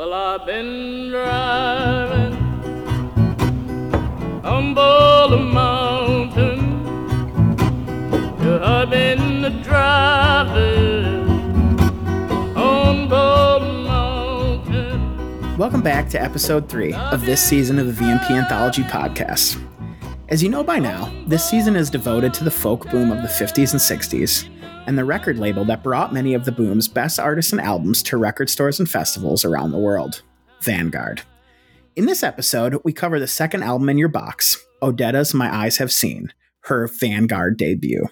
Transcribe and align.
Well, 0.00 0.14
I've 0.14 0.46
been 0.46 1.10
driving 1.10 2.32
on 4.42 4.72
Boulder 4.72 5.36
Mountain. 5.36 6.86
I've 8.62 8.88
been 8.88 9.60
driving 9.60 11.36
Boulder 12.54 13.60
Mountain. 13.84 15.58
Welcome 15.58 15.82
back 15.82 16.08
to 16.08 16.22
episode 16.22 16.70
three 16.70 16.94
of 16.94 17.26
this 17.26 17.42
season 17.42 17.78
of 17.78 17.86
the 17.86 17.92
VMP 17.92 18.30
Anthology 18.30 18.84
podcast. 18.84 19.62
As 20.30 20.42
you 20.42 20.48
know 20.48 20.64
by 20.64 20.78
now, 20.78 21.12
this 21.26 21.44
season 21.46 21.76
is 21.76 21.90
devoted 21.90 22.32
to 22.32 22.44
the 22.44 22.50
folk 22.50 22.90
boom 22.90 23.12
of 23.12 23.20
the 23.20 23.28
50s 23.28 23.72
and 23.72 23.82
60s, 23.82 24.48
and 24.86 24.98
the 24.98 25.04
record 25.04 25.38
label 25.38 25.64
that 25.64 25.82
brought 25.82 26.12
many 26.12 26.34
of 26.34 26.44
the 26.44 26.52
boom's 26.52 26.88
best 26.88 27.18
artists 27.18 27.52
and 27.52 27.60
albums 27.60 28.02
to 28.04 28.16
record 28.16 28.50
stores 28.50 28.78
and 28.78 28.90
festivals 28.90 29.44
around 29.44 29.70
the 29.70 29.78
world 29.78 30.22
Vanguard. 30.62 31.22
In 31.96 32.06
this 32.06 32.22
episode, 32.22 32.80
we 32.84 32.92
cover 32.92 33.18
the 33.18 33.26
second 33.26 33.62
album 33.62 33.88
in 33.88 33.98
your 33.98 34.08
box, 34.08 34.58
Odetta's 34.82 35.34
My 35.34 35.54
Eyes 35.54 35.78
Have 35.78 35.92
Seen, 35.92 36.32
her 36.64 36.86
Vanguard 36.86 37.56
debut. 37.56 38.08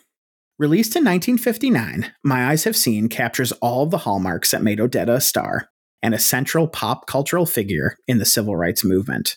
Released 0.59 0.97
in 0.97 1.05
1959, 1.05 2.13
My 2.25 2.47
Eyes 2.47 2.65
Have 2.65 2.77
Seen 2.77 3.09
captures 3.09 3.53
all 3.53 3.85
of 3.85 3.91
the 3.91 3.99
hallmarks 3.99 4.51
that 4.51 4.63
made 4.63 4.79
Odetta 4.79 5.17
a 5.17 5.21
star 5.21 5.69
and 6.03 6.15
a 6.15 6.19
central 6.19 6.67
pop 6.67 7.07
cultural 7.07 7.47
figure 7.47 7.97
in 8.07 8.19
the 8.19 8.25
civil 8.25 8.57
rights 8.57 8.85
movement. 8.85 9.37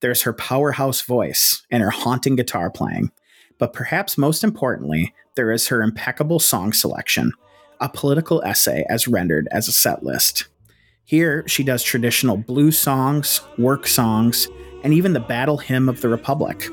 There's 0.00 0.22
her 0.22 0.32
powerhouse 0.32 1.00
voice 1.00 1.64
and 1.70 1.82
her 1.82 1.90
haunting 1.90 2.36
guitar 2.36 2.70
playing. 2.70 3.10
But 3.58 3.72
perhaps 3.72 4.18
most 4.18 4.44
importantly, 4.44 5.14
there 5.36 5.52
is 5.52 5.68
her 5.68 5.82
impeccable 5.82 6.40
song 6.40 6.72
selection, 6.72 7.32
a 7.80 7.88
political 7.88 8.42
essay 8.42 8.84
as 8.88 9.06
rendered 9.06 9.46
as 9.52 9.68
a 9.68 9.72
set 9.72 10.02
list. 10.02 10.46
Here, 11.04 11.46
she 11.46 11.62
does 11.62 11.82
traditional 11.82 12.36
blues 12.36 12.78
songs, 12.78 13.40
work 13.58 13.86
songs, 13.86 14.48
and 14.82 14.92
even 14.92 15.12
the 15.12 15.20
battle 15.20 15.58
hymn 15.58 15.88
of 15.88 16.00
the 16.00 16.08
Republic, 16.08 16.64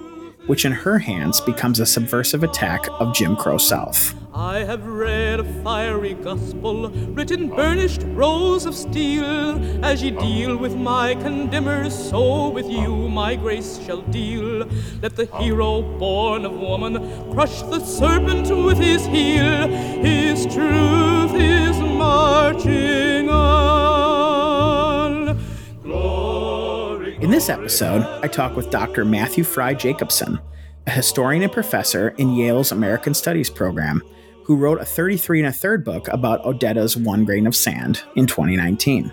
which 0.48 0.66
in 0.66 0.72
her 0.72 0.98
hands 0.98 1.40
becomes 1.42 1.80
a 1.80 1.86
subversive 1.86 2.44
attack 2.44 2.88
of 3.00 3.14
Jim 3.14 3.36
Crow 3.36 3.58
South. 3.58 4.16
I 4.36 4.64
have 4.64 4.88
read 4.88 5.40
a 5.40 5.44
fiery 5.62 6.16
gospel 6.16 6.90
written 6.90 7.50
burnished 7.50 8.02
rows 8.16 8.66
of 8.66 8.74
steel. 8.74 9.86
As 9.86 10.02
ye 10.02 10.10
deal 10.10 10.58
with 10.58 10.76
my 10.76 11.14
condemners, 11.14 11.94
so 12.10 12.50
with 12.50 12.68
you 12.68 13.10
my 13.10 13.36
grace 13.36 13.80
shall 13.86 14.02
deal. 14.02 14.68
Let 15.04 15.16
the 15.16 15.28
hero 15.38 15.84
born 16.00 16.46
of 16.46 16.54
woman 16.54 16.96
crush 17.32 17.62
the 17.62 17.80
serpent 17.86 18.50
with 18.50 18.80
his 18.80 19.06
heel. 19.06 19.68
His 19.68 20.48
truth 20.48 21.36
is 21.36 21.80
marching 21.80 23.30
on. 23.30 25.40
Glory. 25.84 27.18
In 27.22 27.30
this 27.30 27.50
episode, 27.50 28.02
I 28.24 28.28
talk 28.28 28.56
with 28.56 28.72
Dr. 28.72 29.06
Matthew 29.06 29.44
Frye 29.44 29.76
Jacobson, 29.76 30.40
a 30.88 30.90
historian 30.90 31.44
and 31.44 31.52
professor 31.52 32.16
in 32.18 32.34
Yale's 32.34 32.72
American 32.72 33.14
Studies 33.14 33.52
program, 33.52 34.02
who 34.44 34.56
wrote 34.56 34.82
a 34.82 34.86
33 34.86 35.40
and 35.40 35.48
a 35.48 35.52
third 35.52 35.84
book 35.84 36.08
about 36.10 36.44
Odetta's 36.44 36.98
One 36.98 37.26
Grain 37.26 37.48
of 37.48 37.56
Sand 37.56 38.04
in 38.16 38.28
2019. 38.28 39.12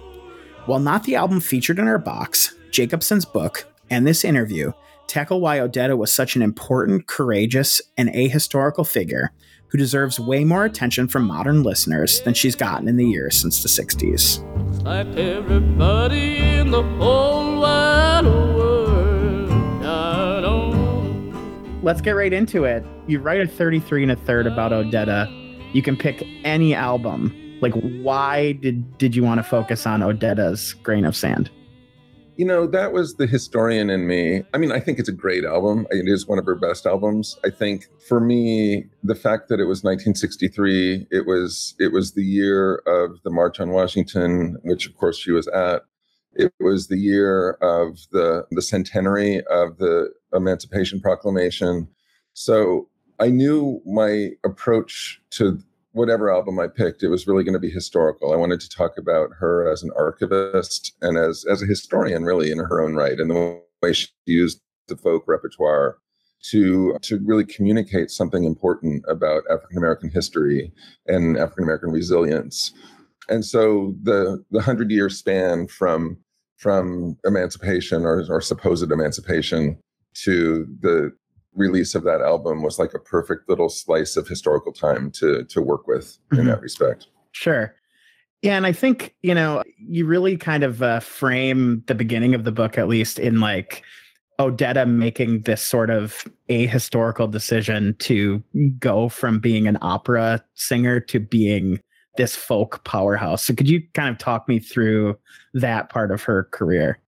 While 0.67 0.81
not 0.81 1.05
the 1.05 1.17
album 1.17 1.41
featured 1.41 1.79
in 1.79 1.89
our 1.89 1.99
box, 1.99 2.55
Jacobson's 2.71 3.25
book 3.25 3.67
and 3.91 4.07
this 4.07 4.25
interview 4.25 4.73
tackle 5.07 5.41
why 5.41 5.59
Odetta 5.59 5.99
was 5.99 6.13
such 6.13 6.37
an 6.37 6.43
important, 6.43 7.09
courageous, 7.09 7.83
and 7.97 8.09
ahistorical 8.11 8.87
figure 8.87 9.33
who 9.69 9.79
deserves 9.79 10.21
way 10.21 10.45
more 10.45 10.65
attention 10.65 11.09
from 11.09 11.25
modern 11.25 11.63
listeners 11.63 12.21
than 12.23 12.35
she's 12.35 12.55
gotten 12.55 12.89
in 12.89 12.97
the 12.97 13.07
years 13.07 13.37
since 13.37 13.63
the 13.63 13.69
60s. 13.69 14.41
Let's 21.83 22.03
get 22.03 22.11
right 22.11 22.33
into 22.33 22.65
it. 22.65 22.85
You 23.07 23.21
write 23.21 23.41
a 23.41 23.47
33 23.47 24.03
and 24.03 24.13
a 24.13 24.17
third 24.17 24.47
about 24.47 24.71
Odetta. 24.71 25.75
You 25.75 25.81
can 25.81 25.97
pick 25.97 26.27
any 26.45 26.75
album. 26.75 27.35
Like, 27.63 27.73
why 27.73 28.53
did 28.53 28.99
did 28.99 29.17
you 29.17 29.25
want 29.25 29.39
to 29.39 29.43
focus 29.43 29.87
on 29.87 30.01
Odetta's 30.01 30.75
Grain 30.75 31.07
of 31.07 31.17
Sand? 31.17 31.51
You 32.37 32.45
know, 32.45 32.67
that 32.67 32.93
was 32.93 33.15
the 33.15 33.27
historian 33.27 33.89
in 33.89 34.07
me. 34.07 34.43
I 34.53 34.59
mean, 34.59 34.73
I 34.73 34.81
think 34.81 34.99
it's 34.99 35.09
a 35.09 35.13
great 35.13 35.45
album. 35.45 35.87
It 35.91 36.07
is 36.07 36.27
one 36.27 36.39
of 36.39 36.45
her 36.45 36.55
best 36.55 36.85
albums. 36.85 37.39
I 37.45 37.51
think 37.51 37.87
for 38.07 38.21
me, 38.21 38.85
the 39.03 39.15
fact 39.15 39.49
that 39.49 39.59
it 39.59 39.65
was 39.65 39.83
1963, 39.83 41.07
it 41.11 41.27
was 41.27 41.75
it 41.79 41.93
was 41.93 42.13
the 42.13 42.25
year 42.25 42.83
of 42.87 43.23
the 43.23 43.31
March 43.31 43.59
on 43.59 43.71
Washington, 43.71 44.59
which 44.65 44.87
of 44.87 44.97
course 44.99 45.19
she 45.19 45.33
was 45.33 45.49
at. 45.49 45.87
It 46.35 46.53
was 46.61 46.89
the 46.89 46.99
year 46.99 47.53
of 47.61 47.99
the 48.13 48.47
the 48.51 48.63
centenary 48.63 49.43
of 49.47 49.79
the 49.79 50.13
Emancipation 50.33 51.01
Proclamation. 51.01 51.89
So 52.35 52.89
I 53.19 53.29
knew 53.29 53.83
my 53.85 54.31
approach 54.45 55.21
to 55.33 55.59
whatever 55.93 56.33
album 56.33 56.59
I 56.59 56.69
picked, 56.69 57.03
it 57.03 57.09
was 57.09 57.27
really 57.27 57.45
going 57.45 57.55
to 57.55 57.59
be 57.59 57.71
historical. 57.71 58.33
I 58.33 58.37
wanted 58.37 58.61
to 58.61 58.69
talk 58.69 58.97
about 58.97 59.31
her 59.39 59.71
as 59.71 59.83
an 59.83 59.91
archivist 59.97 60.95
and 61.03 61.19
as 61.19 61.45
as 61.51 61.63
a 61.63 61.67
historian, 61.67 62.25
really 62.25 62.51
in 62.51 62.59
her 62.59 62.81
own 62.81 62.95
right, 62.95 63.19
and 63.19 63.31
the 63.31 63.61
way 63.83 63.93
she 63.93 64.09
used 64.27 64.61
the 64.89 64.97
folk 64.97 65.25
repertoire 65.27 65.99
to 66.43 66.97
to 67.03 67.19
really 67.25 67.45
communicate 67.45 68.11
something 68.11 68.45
important 68.45 69.05
about 69.09 69.43
African 69.51 69.79
American 69.79 70.11
history 70.11 70.73
and 71.07 71.37
African 71.37 71.65
American 71.65 71.91
resilience. 71.91 72.73
And 73.31 73.45
so 73.45 73.95
the 74.03 74.45
the 74.51 74.61
hundred 74.61 74.91
year 74.91 75.09
span 75.09 75.69
from 75.69 76.19
from 76.59 77.17
emancipation 77.25 78.05
or, 78.05 78.27
or 78.29 78.41
supposed 78.43 78.91
emancipation 78.93 79.79
to 80.13 80.67
the 80.81 81.11
release 81.55 81.95
of 81.95 82.05
that 82.05 82.21
album 82.21 82.63
was 82.63 82.79
like 82.79 82.93
a 82.93 82.99
perfect 82.99 83.49
little 83.49 83.69
slice 83.71 84.17
of 84.17 84.29
historical 84.29 84.73
time 84.73 85.11
to 85.13 85.45
to 85.45 85.63
work 85.63 85.87
with 85.87 86.19
Mhm. 86.33 86.41
in 86.41 86.47
that 86.47 86.61
respect. 86.61 87.07
Sure. 87.33 87.75
Yeah, 88.43 88.57
and 88.57 88.67
I 88.67 88.73
think, 88.73 89.15
you 89.23 89.35
know, 89.35 89.63
you 89.77 90.07
really 90.07 90.37
kind 90.39 90.65
of 90.65 90.83
uh, 90.83 91.01
frame 91.01 91.83
the 91.87 91.95
beginning 91.95 92.35
of 92.35 92.45
the 92.45 92.53
book, 92.53 92.79
at 92.79 92.89
least, 92.89 93.19
in 93.19 93.39
like 93.41 93.83
Odetta 94.39 94.89
making 94.89 95.43
this 95.43 95.61
sort 95.61 95.91
of 95.91 96.25
ahistorical 96.49 97.31
decision 97.31 97.95
to 97.99 98.43
go 98.79 99.11
from 99.11 99.41
being 99.41 99.69
an 99.69 99.77
opera 99.83 100.43
singer 100.55 100.99
to 101.01 101.21
being 101.21 101.81
this 102.17 102.35
folk 102.35 102.83
powerhouse. 102.85 103.45
So, 103.45 103.55
could 103.55 103.69
you 103.69 103.83
kind 103.95 104.09
of 104.09 104.19
talk 104.19 104.49
me 104.49 104.59
through 104.59 105.17
that 105.55 105.89
part 105.91 106.11
of 106.11 106.23
her 106.23 106.45
career? 106.53 107.01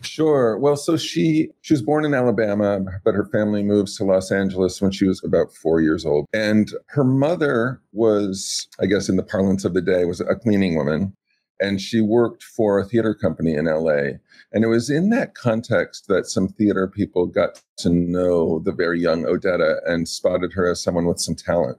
Sure. 0.00 0.58
Well, 0.58 0.76
so 0.76 0.96
she 0.96 1.50
she 1.60 1.74
was 1.74 1.82
born 1.82 2.04
in 2.04 2.14
Alabama, 2.14 2.80
but 3.04 3.14
her 3.14 3.26
family 3.26 3.62
moves 3.62 3.96
to 3.96 4.04
Los 4.04 4.32
Angeles 4.32 4.80
when 4.80 4.90
she 4.90 5.06
was 5.06 5.22
about 5.22 5.54
four 5.54 5.80
years 5.80 6.04
old. 6.04 6.26
And 6.32 6.72
her 6.88 7.04
mother 7.04 7.80
was, 7.92 8.66
I 8.80 8.86
guess, 8.86 9.08
in 9.08 9.16
the 9.16 9.22
parlance 9.22 9.64
of 9.64 9.74
the 9.74 9.82
day, 9.82 10.04
was 10.04 10.20
a 10.20 10.34
cleaning 10.34 10.76
woman, 10.76 11.14
and 11.60 11.80
she 11.80 12.00
worked 12.00 12.42
for 12.42 12.78
a 12.78 12.84
theater 12.84 13.14
company 13.14 13.54
in 13.54 13.68
L.A. 13.68 14.18
And 14.52 14.64
it 14.64 14.68
was 14.68 14.90
in 14.90 15.10
that 15.10 15.34
context 15.34 16.08
that 16.08 16.26
some 16.26 16.48
theater 16.48 16.88
people 16.88 17.26
got 17.26 17.62
to 17.78 17.88
know 17.88 18.60
the 18.60 18.72
very 18.72 19.00
young 19.00 19.24
Odetta 19.24 19.78
and 19.86 20.08
spotted 20.08 20.52
her 20.54 20.68
as 20.70 20.82
someone 20.82 21.06
with 21.06 21.20
some 21.20 21.34
talent. 21.34 21.78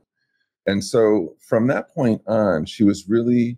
And 0.68 0.84
so 0.84 1.36
from 1.40 1.68
that 1.68 1.94
point 1.94 2.22
on, 2.28 2.66
she 2.66 2.84
was 2.84 3.08
really 3.08 3.58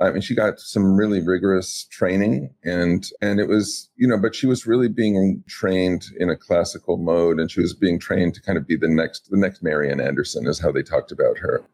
I 0.00 0.10
mean, 0.10 0.20
she 0.20 0.34
got 0.34 0.60
some 0.60 0.96
really 0.96 1.20
rigorous 1.20 1.84
training, 1.90 2.54
and 2.62 3.04
and 3.20 3.40
it 3.40 3.48
was 3.48 3.90
you 3.96 4.06
know, 4.06 4.16
but 4.16 4.34
she 4.34 4.46
was 4.46 4.66
really 4.66 4.88
being 4.88 5.42
trained 5.48 6.04
in 6.18 6.30
a 6.30 6.36
classical 6.36 6.96
mode, 6.98 7.40
and 7.40 7.50
she 7.50 7.60
was 7.60 7.74
being 7.74 7.98
trained 7.98 8.34
to 8.34 8.42
kind 8.42 8.56
of 8.56 8.66
be 8.66 8.76
the 8.76 8.88
next 8.88 9.28
the 9.30 9.36
next 9.36 9.62
Marian 9.62 10.00
Anderson 10.00 10.46
is 10.46 10.60
how 10.60 10.70
they 10.70 10.82
talked 10.82 11.10
about 11.10 11.38
her, 11.38 11.64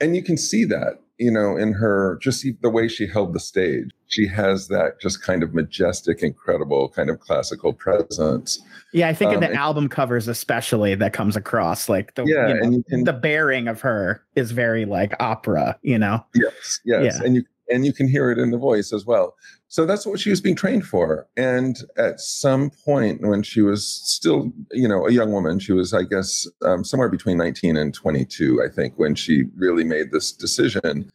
and 0.00 0.16
you 0.16 0.22
can 0.22 0.36
see 0.36 0.64
that 0.64 0.98
you 1.18 1.30
know 1.30 1.56
in 1.56 1.72
her 1.72 2.18
just 2.22 2.46
the 2.62 2.70
way 2.70 2.88
she 2.88 3.06
held 3.06 3.32
the 3.32 3.40
stage. 3.40 3.90
She 4.06 4.26
has 4.28 4.68
that 4.68 5.00
just 5.00 5.22
kind 5.22 5.42
of 5.42 5.52
majestic, 5.52 6.22
incredible 6.22 6.88
kind 6.88 7.10
of 7.10 7.20
classical 7.20 7.72
presence. 7.74 8.58
Yeah, 8.92 9.08
I 9.08 9.12
think 9.14 9.30
in 9.32 9.36
Um, 9.36 9.40
the 9.42 9.48
and- 9.48 9.56
album 9.58 9.88
covers, 9.88 10.28
especially, 10.28 10.94
that 10.94 11.12
comes 11.12 11.36
across 11.36 11.88
like 11.90 12.14
the 12.14 12.24
Yeah, 12.24 12.48
you 12.48 12.70
know, 12.70 12.82
and 12.88 13.06
the 13.06 13.12
bearing 13.12 13.68
of 13.68 13.80
her 13.82 14.22
is 14.34 14.50
very 14.52 14.86
like 14.86 15.12
opera, 15.20 15.78
you 15.82 15.98
know. 15.98 16.24
Yes, 16.34 16.80
yes, 16.84 17.18
Yeah. 17.20 17.26
and 17.26 17.36
you 17.36 17.42
and 17.70 17.84
you 17.84 17.92
can 17.92 18.08
hear 18.08 18.30
it 18.30 18.38
in 18.38 18.50
the 18.50 18.58
voice 18.58 18.92
as 18.92 19.04
well. 19.04 19.34
So 19.68 19.84
that's 19.84 20.06
what 20.06 20.20
she 20.20 20.30
was 20.30 20.40
being 20.40 20.56
trained 20.56 20.86
for. 20.86 21.26
And 21.36 21.78
at 21.96 22.20
some 22.20 22.70
point, 22.70 23.20
when 23.22 23.42
she 23.42 23.60
was 23.60 23.86
still, 23.86 24.50
you 24.72 24.88
know, 24.88 25.06
a 25.06 25.12
young 25.12 25.32
woman, 25.32 25.58
she 25.58 25.72
was, 25.72 25.92
I 25.92 26.02
guess, 26.02 26.46
um, 26.62 26.84
somewhere 26.84 27.08
between 27.08 27.36
19 27.36 27.76
and 27.76 27.92
22, 27.92 28.62
I 28.62 28.74
think, 28.74 28.94
when 28.98 29.14
she 29.14 29.44
really 29.56 29.84
made 29.84 30.10
this 30.10 30.32
decision 30.32 31.10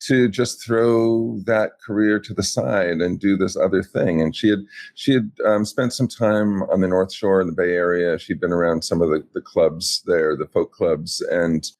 to 0.00 0.28
just 0.28 0.64
throw 0.64 1.38
that 1.44 1.72
career 1.84 2.18
to 2.18 2.32
the 2.32 2.42
side 2.42 3.02
and 3.02 3.20
do 3.20 3.36
this 3.36 3.56
other 3.56 3.82
thing. 3.82 4.22
And 4.22 4.34
she 4.34 4.48
had 4.48 4.60
she 4.94 5.12
had 5.12 5.30
um, 5.44 5.64
spent 5.64 5.92
some 5.92 6.08
time 6.08 6.62
on 6.64 6.80
the 6.80 6.88
North 6.88 7.12
Shore 7.12 7.40
in 7.40 7.46
the 7.46 7.52
Bay 7.52 7.72
Area. 7.72 8.18
She'd 8.18 8.40
been 8.40 8.52
around 8.52 8.82
some 8.82 9.02
of 9.02 9.10
the, 9.10 9.26
the 9.34 9.42
clubs 9.42 10.02
there, 10.06 10.36
the 10.36 10.46
folk 10.46 10.72
clubs, 10.72 11.20
and 11.20 11.70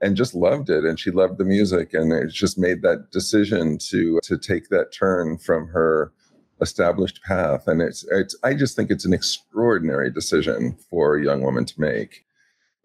and 0.00 0.16
just 0.16 0.34
loved 0.34 0.70
it. 0.70 0.84
And 0.84 0.98
she 0.98 1.10
loved 1.10 1.38
the 1.38 1.44
music, 1.44 1.94
and 1.94 2.12
it 2.12 2.30
just 2.30 2.58
made 2.58 2.82
that 2.82 3.10
decision 3.10 3.78
to 3.90 4.20
to 4.24 4.38
take 4.38 4.68
that 4.68 4.92
turn 4.92 5.38
from 5.38 5.68
her 5.68 6.12
established 6.60 7.22
path 7.22 7.68
and 7.68 7.82
it's 7.82 8.04
it's 8.10 8.34
i 8.42 8.54
just 8.54 8.76
think 8.76 8.90
it's 8.90 9.04
an 9.04 9.12
extraordinary 9.12 10.10
decision 10.10 10.76
for 10.88 11.16
a 11.16 11.24
young 11.24 11.42
woman 11.42 11.64
to 11.64 11.78
make 11.78 12.24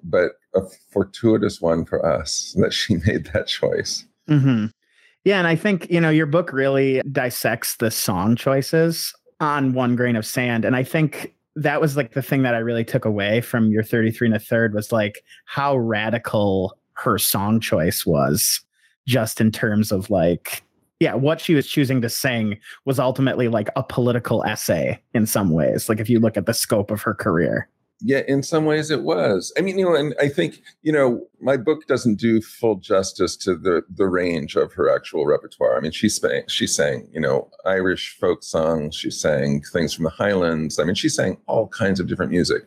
but 0.03 0.33
a 0.55 0.61
fortuitous 0.91 1.61
one 1.61 1.85
for 1.85 2.05
us 2.05 2.55
that 2.59 2.73
she 2.73 2.95
made 3.07 3.29
that 3.33 3.47
choice 3.47 4.05
mm-hmm. 4.29 4.65
yeah 5.23 5.37
and 5.37 5.47
i 5.47 5.55
think 5.55 5.89
you 5.89 6.01
know 6.01 6.09
your 6.09 6.25
book 6.25 6.51
really 6.51 7.01
dissects 7.11 7.77
the 7.77 7.91
song 7.91 8.35
choices 8.35 9.13
on 9.39 9.73
one 9.73 9.95
grain 9.95 10.15
of 10.17 10.25
sand 10.25 10.65
and 10.65 10.75
i 10.75 10.83
think 10.83 11.33
that 11.55 11.79
was 11.79 11.95
like 11.95 12.11
the 12.11 12.21
thing 12.21 12.43
that 12.43 12.55
i 12.55 12.59
really 12.59 12.83
took 12.83 13.05
away 13.05 13.39
from 13.39 13.71
your 13.71 13.83
33 13.83 14.27
and 14.27 14.35
a 14.35 14.39
third 14.39 14.73
was 14.73 14.91
like 14.91 15.23
how 15.45 15.77
radical 15.77 16.77
her 16.93 17.17
song 17.17 17.59
choice 17.59 18.05
was 18.05 18.61
just 19.07 19.41
in 19.41 19.51
terms 19.51 19.91
of 19.91 20.09
like 20.09 20.63
yeah, 21.01 21.15
what 21.15 21.41
she 21.41 21.55
was 21.55 21.65
choosing 21.65 21.99
to 22.01 22.09
sing 22.09 22.59
was 22.85 22.99
ultimately 22.99 23.47
like 23.47 23.69
a 23.75 23.81
political 23.81 24.43
essay 24.43 25.01
in 25.15 25.25
some 25.25 25.49
ways. 25.49 25.89
Like 25.89 25.99
if 25.99 26.11
you 26.11 26.19
look 26.19 26.37
at 26.37 26.45
the 26.45 26.53
scope 26.53 26.91
of 26.91 27.01
her 27.01 27.15
career. 27.15 27.67
Yeah, 28.01 28.21
in 28.27 28.43
some 28.43 28.65
ways 28.65 28.91
it 28.91 29.01
was. 29.01 29.51
I 29.57 29.61
mean, 29.61 29.79
you 29.79 29.85
know, 29.85 29.95
and 29.95 30.13
I 30.21 30.29
think, 30.29 30.61
you 30.83 30.91
know, 30.91 31.25
my 31.41 31.57
book 31.57 31.87
doesn't 31.87 32.19
do 32.19 32.39
full 32.39 32.75
justice 32.75 33.35
to 33.37 33.55
the 33.55 33.81
the 33.89 34.07
range 34.07 34.55
of 34.55 34.73
her 34.73 34.93
actual 34.93 35.25
repertoire. 35.25 35.75
I 35.75 35.81
mean, 35.81 35.91
she 35.91 36.07
sang 36.07 36.43
she 36.47 36.67
sang, 36.67 37.07
you 37.11 37.19
know, 37.19 37.49
Irish 37.65 38.15
folk 38.19 38.43
songs, 38.43 38.95
she 38.95 39.09
sang 39.09 39.63
things 39.73 39.95
from 39.95 40.03
the 40.03 40.11
Highlands. 40.11 40.77
I 40.77 40.83
mean, 40.83 40.95
she 40.95 41.09
sang 41.09 41.37
all 41.47 41.67
kinds 41.67 41.99
of 41.99 42.07
different 42.07 42.31
music. 42.31 42.61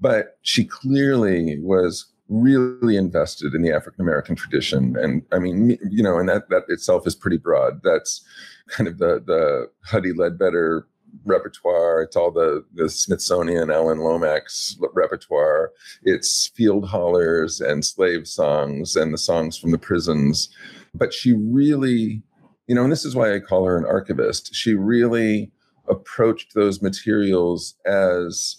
But 0.00 0.38
she 0.40 0.64
clearly 0.64 1.58
was 1.60 2.06
really 2.28 2.96
invested 2.96 3.54
in 3.54 3.62
the 3.62 3.72
African 3.72 4.02
American 4.02 4.36
tradition. 4.36 4.96
And 4.96 5.22
I 5.32 5.38
mean, 5.38 5.78
you 5.88 6.02
know, 6.02 6.18
and 6.18 6.28
that 6.28 6.48
that 6.50 6.64
itself 6.68 7.06
is 7.06 7.14
pretty 7.14 7.38
broad. 7.38 7.80
That's 7.82 8.24
kind 8.68 8.88
of 8.88 8.98
the 8.98 9.22
the 9.24 9.70
Huddie 9.84 10.12
Ledbetter 10.12 10.86
repertoire. 11.24 12.02
It's 12.02 12.16
all 12.16 12.30
the 12.30 12.64
the 12.74 12.88
Smithsonian 12.88 13.70
Alan 13.70 13.98
Lomax 13.98 14.78
repertoire. 14.92 15.72
It's 16.02 16.48
field 16.48 16.88
hollers 16.88 17.60
and 17.60 17.84
slave 17.84 18.26
songs 18.26 18.96
and 18.96 19.12
the 19.12 19.18
songs 19.18 19.56
from 19.58 19.70
the 19.70 19.78
prisons. 19.78 20.48
But 20.94 21.12
she 21.12 21.32
really, 21.32 22.22
you 22.66 22.74
know, 22.74 22.82
and 22.82 22.92
this 22.92 23.04
is 23.04 23.14
why 23.14 23.34
I 23.34 23.40
call 23.40 23.64
her 23.64 23.76
an 23.76 23.86
archivist. 23.86 24.54
She 24.54 24.74
really 24.74 25.50
approached 25.88 26.54
those 26.54 26.82
materials 26.82 27.74
as 27.86 28.56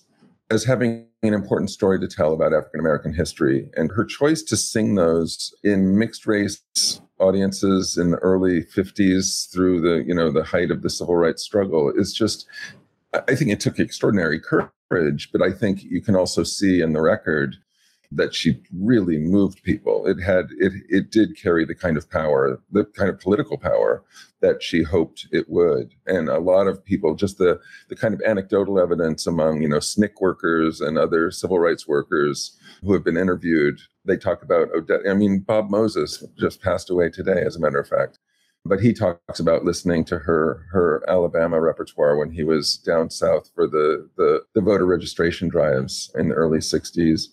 as 0.52 0.64
having 0.64 1.06
an 1.22 1.34
important 1.34 1.70
story 1.70 2.00
to 2.00 2.08
tell 2.08 2.34
about 2.34 2.54
African 2.54 2.80
American 2.80 3.14
history. 3.14 3.70
And 3.76 3.92
her 3.92 4.06
choice 4.06 4.42
to 4.44 4.58
sing 4.58 4.96
those 4.96 5.54
in 5.64 5.98
mixed 5.98 6.26
race 6.26 6.62
audiences 7.20 7.98
in 7.98 8.12
the 8.12 8.18
early 8.18 8.64
50s 8.64 9.52
through 9.52 9.82
the, 9.82 10.04
you 10.08 10.16
know, 10.16 10.32
the 10.32 10.44
height 10.44 10.72
of 10.72 10.82
the 10.82 10.90
civil 10.90 11.16
rights 11.16 11.44
struggle 11.44 11.92
is 11.96 12.14
just 12.14 12.48
I 13.14 13.36
think 13.36 13.52
it 13.52 13.60
took 13.60 13.80
extraordinary 13.80 14.40
courage, 14.40 15.32
but 15.32 15.42
I 15.42 15.52
think 15.52 15.84
you 15.84 16.02
can 16.02 16.16
also 16.16 16.44
see 16.44 16.82
in 16.82 16.94
the 16.94 17.02
record 17.02 17.56
that 18.12 18.34
she 18.34 18.62
really 18.74 19.20
moved 19.20 19.62
people. 19.64 20.08
It 20.08 20.20
had 20.20 20.48
it 20.58 20.74
it 20.90 21.12
did 21.12 21.38
carry 21.38 21.64
the 21.64 21.76
kind 21.76 21.96
of 21.96 22.10
power, 22.10 22.60
the 22.72 22.86
kind 22.86 23.10
of 23.10 23.20
political 23.20 23.58
power 23.58 24.04
that 24.42 24.64
she 24.64 24.84
hoped 24.84 25.28
it 25.32 25.48
would. 25.50 25.94
And 26.08 26.28
a 26.30 26.40
lot 26.40 26.68
of 26.68 26.84
people, 26.84 27.14
just 27.16 27.38
the 27.38 27.60
the 27.88 27.96
kind 27.96 28.14
of 28.14 28.22
anecdotal 28.26 28.80
evidence 28.80 29.28
among 29.28 29.62
you 29.62 29.70
know 29.70 29.78
SNCC 29.78 30.14
workers 30.20 30.82
and 30.82 30.98
other 30.98 31.30
civil 31.30 31.60
rights 31.60 31.88
workers 31.88 32.58
who 32.82 32.94
have 32.94 33.04
been 33.04 33.18
interviewed, 33.18 33.80
they 34.06 34.18
talk 34.18 34.42
about 34.42 34.72
Odetta. 34.72 35.10
I 35.10 35.14
mean, 35.14 35.40
Bob 35.40 35.70
Moses 35.70 36.24
just 36.38 36.62
passed 36.62 36.90
away 36.90 37.10
today, 37.10 37.44
as 37.46 37.56
a 37.56 37.60
matter 37.60 37.80
of 37.80 37.88
fact. 37.88 38.18
But 38.66 38.82
he 38.82 38.92
talks 38.92 39.40
about 39.40 39.64
listening 39.64 40.04
to 40.06 40.20
her 40.20 40.66
her 40.72 41.04
Alabama 41.08 41.62
repertoire 41.62 42.18
when 42.18 42.32
he 42.32 42.44
was 42.44 42.78
down 42.78 43.10
south 43.10 43.52
for 43.54 43.68
the 43.68 44.10
the, 44.18 44.42
the 44.56 44.62
voter 44.62 44.86
registration 44.86 45.48
drives 45.48 46.12
in 46.16 46.30
the 46.30 46.36
early 46.36 46.60
'60s 46.60 47.28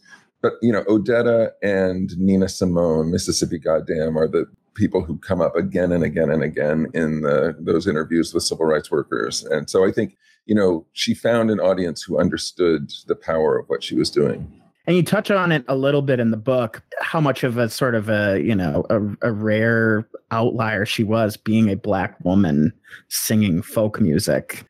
but 0.46 0.58
you 0.62 0.70
know, 0.70 0.84
Odetta 0.84 1.50
and 1.60 2.16
Nina 2.18 2.48
Simone, 2.48 3.10
Mississippi 3.10 3.58
Goddam, 3.58 4.16
are 4.16 4.28
the 4.28 4.46
people 4.74 5.02
who 5.02 5.18
come 5.18 5.40
up 5.40 5.56
again 5.56 5.90
and 5.90 6.04
again 6.04 6.30
and 6.30 6.44
again 6.44 6.86
in 6.94 7.22
the, 7.22 7.56
those 7.58 7.88
interviews 7.88 8.32
with 8.32 8.44
civil 8.44 8.64
rights 8.64 8.92
workers. 8.92 9.42
And 9.42 9.68
so 9.68 9.84
I 9.84 9.90
think 9.90 10.16
you 10.44 10.54
know 10.54 10.86
she 10.92 11.14
found 11.14 11.50
an 11.50 11.58
audience 11.58 12.00
who 12.00 12.20
understood 12.20 12.92
the 13.08 13.16
power 13.16 13.58
of 13.58 13.68
what 13.68 13.82
she 13.82 13.96
was 13.96 14.08
doing. 14.08 14.62
And 14.86 14.94
you 14.94 15.02
touch 15.02 15.32
on 15.32 15.50
it 15.50 15.64
a 15.66 15.74
little 15.74 16.02
bit 16.02 16.20
in 16.20 16.30
the 16.30 16.36
book, 16.36 16.80
how 17.00 17.20
much 17.20 17.42
of 17.42 17.58
a 17.58 17.68
sort 17.68 17.96
of 17.96 18.08
a, 18.08 18.40
you 18.40 18.54
know, 18.54 18.86
a, 18.88 19.28
a, 19.28 19.32
rare 19.32 20.08
outlier 20.30 20.86
she 20.86 21.02
was 21.02 21.36
being 21.36 21.68
a 21.68 21.74
black 21.74 22.16
woman 22.24 22.72
singing 23.08 23.62
folk 23.62 24.00
music. 24.00 24.64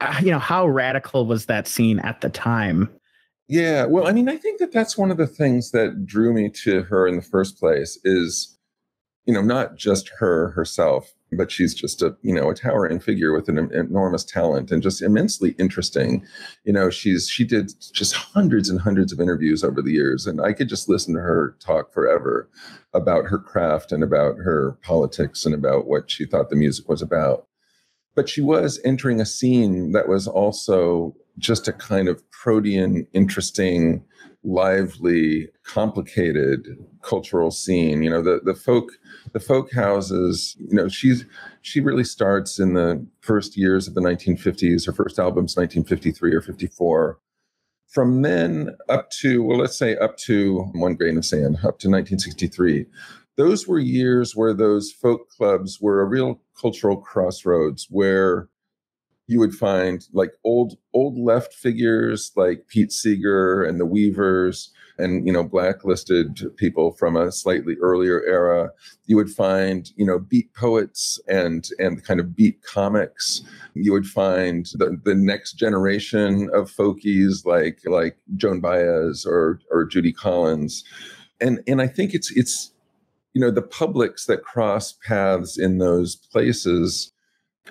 Uh, 0.00 0.18
you 0.22 0.30
know, 0.30 0.38
how 0.38 0.66
radical 0.66 1.26
was 1.26 1.44
that 1.46 1.68
scene 1.68 1.98
at 1.98 2.22
the 2.22 2.30
time? 2.30 2.88
Yeah, 3.48 3.86
well, 3.86 4.06
I 4.06 4.12
mean, 4.12 4.28
I 4.28 4.36
think 4.36 4.60
that 4.60 4.72
that's 4.72 4.98
one 4.98 5.10
of 5.10 5.16
the 5.16 5.26
things 5.26 5.70
that 5.70 6.04
drew 6.04 6.34
me 6.34 6.50
to 6.64 6.82
her 6.82 7.08
in 7.08 7.16
the 7.16 7.22
first 7.22 7.58
place 7.58 7.98
is, 8.04 8.58
you 9.24 9.32
know, 9.32 9.40
not 9.40 9.76
just 9.76 10.10
her 10.18 10.50
herself, 10.50 11.14
but 11.32 11.50
she's 11.50 11.72
just 11.72 12.02
a, 12.02 12.14
you 12.20 12.34
know, 12.34 12.50
a 12.50 12.54
towering 12.54 13.00
figure 13.00 13.32
with 13.32 13.48
an 13.48 13.72
enormous 13.72 14.22
talent 14.22 14.70
and 14.70 14.82
just 14.82 15.00
immensely 15.00 15.54
interesting. 15.58 16.26
You 16.64 16.74
know, 16.74 16.90
she's 16.90 17.26
she 17.26 17.44
did 17.44 17.72
just 17.94 18.14
hundreds 18.14 18.68
and 18.68 18.80
hundreds 18.82 19.12
of 19.12 19.20
interviews 19.20 19.64
over 19.64 19.80
the 19.80 19.92
years, 19.92 20.26
and 20.26 20.42
I 20.42 20.52
could 20.52 20.68
just 20.68 20.88
listen 20.88 21.14
to 21.14 21.20
her 21.20 21.56
talk 21.58 21.90
forever 21.92 22.50
about 22.92 23.26
her 23.26 23.38
craft 23.38 23.92
and 23.92 24.02
about 24.02 24.36
her 24.36 24.72
politics 24.82 25.46
and 25.46 25.54
about 25.54 25.86
what 25.86 26.10
she 26.10 26.26
thought 26.26 26.50
the 26.50 26.56
music 26.56 26.86
was 26.86 27.00
about. 27.00 27.46
But 28.14 28.28
she 28.28 28.42
was 28.42 28.78
entering 28.84 29.20
a 29.22 29.26
scene 29.26 29.92
that 29.92 30.08
was 30.08 30.26
also 30.26 31.14
just 31.38 31.68
a 31.68 31.72
kind 31.72 32.08
of 32.08 32.28
protean, 32.30 33.06
interesting, 33.12 34.04
lively, 34.44 35.48
complicated 35.64 36.78
cultural 37.02 37.50
scene. 37.50 38.02
You 38.02 38.10
know, 38.10 38.22
the 38.22 38.40
the 38.44 38.54
folk 38.54 38.92
the 39.32 39.40
folk 39.40 39.72
houses. 39.72 40.56
You 40.58 40.74
know, 40.74 40.88
she's 40.88 41.24
she 41.62 41.80
really 41.80 42.04
starts 42.04 42.58
in 42.58 42.74
the 42.74 43.04
first 43.20 43.56
years 43.56 43.88
of 43.88 43.94
the 43.94 44.00
1950s. 44.00 44.86
Her 44.86 44.92
first 44.92 45.18
album's 45.18 45.56
1953 45.56 46.34
or 46.34 46.40
54. 46.40 47.18
From 47.88 48.22
then 48.22 48.76
up 48.88 49.10
to 49.22 49.42
well, 49.42 49.58
let's 49.58 49.78
say 49.78 49.96
up 49.96 50.16
to 50.18 50.62
one 50.72 50.94
grain 50.94 51.16
of 51.16 51.24
sand, 51.24 51.56
up 51.56 51.78
to 51.80 51.88
1963. 51.88 52.86
Those 53.36 53.68
were 53.68 53.78
years 53.78 54.34
where 54.34 54.52
those 54.52 54.90
folk 54.90 55.28
clubs 55.30 55.80
were 55.80 56.00
a 56.00 56.06
real 56.06 56.40
cultural 56.60 56.96
crossroads 56.96 57.86
where 57.88 58.48
you 59.28 59.38
would 59.38 59.54
find 59.54 60.08
like 60.12 60.32
old 60.42 60.78
old 60.94 61.16
left 61.16 61.52
figures 61.52 62.32
like 62.34 62.66
Pete 62.66 62.90
Seeger 62.90 63.62
and 63.62 63.78
the 63.78 63.86
Weavers 63.86 64.70
and 64.96 65.26
you 65.26 65.32
know 65.32 65.44
blacklisted 65.44 66.50
people 66.56 66.92
from 66.92 67.14
a 67.14 67.30
slightly 67.30 67.76
earlier 67.80 68.24
era. 68.24 68.70
You 69.04 69.16
would 69.16 69.30
find 69.30 69.92
you 69.96 70.06
know 70.06 70.18
beat 70.18 70.52
poets 70.54 71.20
and 71.28 71.68
and 71.78 72.02
kind 72.02 72.20
of 72.20 72.34
beat 72.34 72.62
comics. 72.62 73.42
You 73.74 73.92
would 73.92 74.06
find 74.06 74.66
the, 74.74 74.98
the 75.04 75.14
next 75.14 75.52
generation 75.52 76.48
of 76.54 76.72
folkies 76.72 77.44
like 77.44 77.80
like 77.84 78.16
Joan 78.36 78.60
Baez 78.60 79.26
or 79.26 79.60
or 79.70 79.84
Judy 79.84 80.12
Collins. 80.12 80.84
And 81.38 81.60
and 81.68 81.82
I 81.82 81.86
think 81.86 82.14
it's 82.14 82.34
it's 82.34 82.72
you 83.34 83.42
know 83.42 83.50
the 83.50 83.62
publics 83.62 84.24
that 84.24 84.42
cross 84.42 84.94
paths 85.06 85.58
in 85.58 85.76
those 85.76 86.16
places 86.16 87.12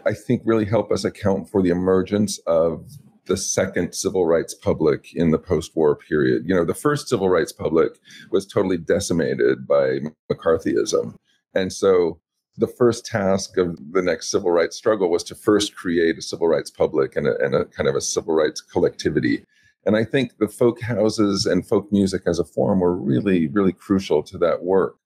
I 0.05 0.13
think 0.13 0.41
really 0.45 0.65
help 0.65 0.91
us 0.91 1.03
account 1.03 1.49
for 1.49 1.61
the 1.61 1.69
emergence 1.69 2.39
of 2.47 2.85
the 3.25 3.37
second 3.37 3.93
civil 3.93 4.25
rights 4.25 4.53
public 4.53 5.13
in 5.13 5.31
the 5.31 5.37
post-war 5.37 5.95
period. 5.95 6.43
You 6.45 6.55
know, 6.55 6.65
the 6.65 6.73
first 6.73 7.09
civil 7.09 7.29
rights 7.29 7.51
public 7.51 7.99
was 8.31 8.45
totally 8.45 8.77
decimated 8.77 9.67
by 9.67 9.99
McCarthyism. 10.31 11.15
And 11.53 11.73
so 11.73 12.19
the 12.57 12.67
first 12.67 13.05
task 13.05 13.57
of 13.57 13.77
the 13.91 14.01
next 14.01 14.31
civil 14.31 14.51
rights 14.51 14.77
struggle 14.77 15.09
was 15.09 15.23
to 15.25 15.35
first 15.35 15.75
create 15.75 16.17
a 16.17 16.21
civil 16.21 16.47
rights 16.47 16.71
public 16.71 17.15
and 17.15 17.27
a, 17.27 17.37
and 17.43 17.53
a 17.53 17.65
kind 17.65 17.87
of 17.87 17.95
a 17.95 18.01
civil 18.01 18.33
rights 18.33 18.61
collectivity. 18.61 19.43
And 19.85 19.95
I 19.95 20.03
think 20.03 20.37
the 20.37 20.47
folk 20.47 20.81
houses 20.81 21.45
and 21.45 21.67
folk 21.67 21.91
music 21.91 22.23
as 22.25 22.39
a 22.39 22.45
form 22.45 22.79
were 22.79 22.95
really, 22.95 23.47
really 23.47 23.73
crucial 23.73 24.23
to 24.23 24.37
that 24.39 24.63
work. 24.63 24.97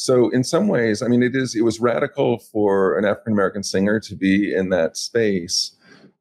So 0.00 0.30
in 0.30 0.44
some 0.44 0.66
ways, 0.66 1.02
I 1.02 1.08
mean, 1.08 1.22
it 1.22 1.36
is 1.36 1.54
it 1.54 1.60
was 1.60 1.78
radical 1.78 2.38
for 2.38 2.96
an 2.96 3.04
African 3.04 3.34
American 3.34 3.62
singer 3.62 4.00
to 4.00 4.16
be 4.16 4.50
in 4.54 4.70
that 4.70 4.96
space, 4.96 5.76